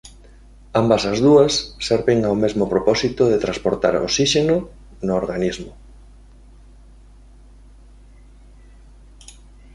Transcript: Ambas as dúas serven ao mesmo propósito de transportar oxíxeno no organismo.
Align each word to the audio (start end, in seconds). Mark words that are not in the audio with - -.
Ambas 0.81 1.03
as 1.11 1.19
dúas 1.25 1.53
serven 1.87 2.19
ao 2.23 2.35
mesmo 2.43 2.65
propósito 2.73 3.21
de 3.31 3.41
transportar 3.45 3.93
oxíxeno 3.95 4.57
no 5.05 5.13
organismo. 5.21 5.71